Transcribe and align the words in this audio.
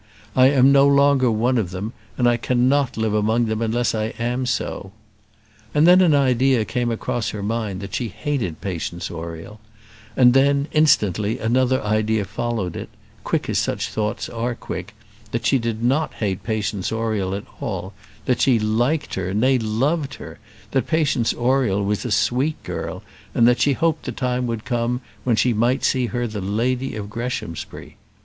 I 0.35 0.47
am 0.47 0.71
no 0.71 0.87
longer 0.87 1.29
one 1.29 1.59
of 1.59 1.69
them, 1.69 1.93
and 2.17 2.27
I 2.27 2.35
cannot 2.35 2.97
live 2.97 3.13
among 3.13 3.45
them 3.45 3.61
unless 3.61 3.93
I 3.93 4.05
am 4.17 4.47
so." 4.47 4.93
And 5.75 5.85
then 5.85 6.01
an 6.01 6.15
idea 6.15 6.65
came 6.65 6.89
across 6.89 7.29
her 7.29 7.43
mind 7.43 7.81
that 7.81 7.93
she 7.93 8.07
hated 8.07 8.61
Patience 8.61 9.11
Oriel; 9.11 9.59
and 10.17 10.33
then, 10.33 10.67
instantly 10.71 11.37
another 11.37 11.83
idea 11.83 12.25
followed 12.25 12.75
it 12.75 12.89
quick 13.23 13.47
as 13.47 13.59
such 13.59 13.89
thoughts 13.89 14.27
are 14.27 14.55
quick 14.55 14.95
that 15.31 15.45
she 15.45 15.59
did 15.59 15.83
not 15.83 16.15
hate 16.15 16.41
Patience 16.41 16.91
Oriel 16.91 17.35
at 17.35 17.45
all; 17.59 17.93
that 18.25 18.41
she 18.41 18.57
liked 18.57 19.13
her, 19.13 19.35
nay, 19.35 19.59
loved 19.59 20.15
her; 20.15 20.39
that 20.71 20.87
Patience 20.87 21.31
Oriel 21.31 21.85
was 21.85 22.05
a 22.05 22.11
sweet 22.11 22.63
girl; 22.63 23.03
and 23.35 23.47
that 23.47 23.59
she 23.61 23.73
hoped 23.73 24.05
the 24.05 24.11
time 24.11 24.47
would 24.47 24.65
come 24.65 24.99
when 25.25 25.35
she 25.35 25.53
might 25.53 25.83
see 25.83 26.07
her 26.07 26.25
the 26.25 26.41
lady 26.41 26.95
of 26.95 27.07
Greshamsbury. 27.07 27.97